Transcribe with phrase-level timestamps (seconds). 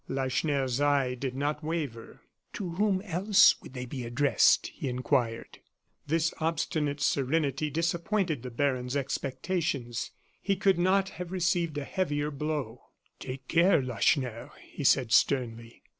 [0.07, 2.21] Lacheneur's eye did not waver.
[2.53, 5.59] "To whom else could they be addressed?" he inquired.
[6.07, 10.09] This obstinate serenity disappointed the baron's expectations.
[10.41, 12.85] He could not have received a heavier blow.
[13.19, 15.83] "Take care, Lacheneur," he said, sternly.